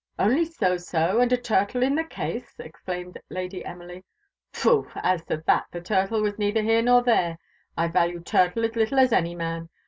"Only 0.17 0.45
so, 0.45 0.77
so, 0.77 1.19
and 1.19 1.31
a 1.31 1.37
turtle 1.37 1.83
in 1.83 1.93
the 1.93 2.03
case!" 2.03 2.55
exclaimed 2.59 3.19
Lady 3.29 3.63
Emily. 3.63 4.03
"Phoo! 4.51 4.87
as 4.95 5.23
to 5.25 5.43
that, 5.45 5.65
the 5.71 5.79
turtle 5.79 6.23
was 6.23 6.39
neither 6.39 6.63
here 6.63 6.81
nor 6.81 7.03
there. 7.03 7.37
I 7.77 7.87
value 7.87 8.19
turtle 8.21 8.65
as 8.65 8.75
little 8.75 8.97
as 8.97 9.13
any 9.13 9.35
man. 9.35 9.69